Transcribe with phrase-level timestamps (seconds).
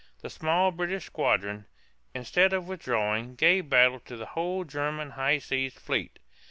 [0.23, 1.67] The small British squadron,
[2.15, 6.17] instead of withdrawing, gave battle to the whole German high seas fleet.